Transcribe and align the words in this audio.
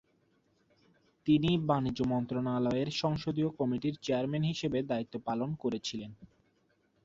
তিনি 1.27 1.49
বাণিজ্য 1.69 1.99
মন্ত্রণালয়ের 2.05 2.89
সংসদীয় 3.01 3.49
কমিটির 3.59 3.95
চেয়ারম্যান 4.01 4.43
হিসেবে 4.43 4.79
দায়িত্ব 4.83 5.15
পালন 5.27 5.49
করেছিলেন। 5.55 6.11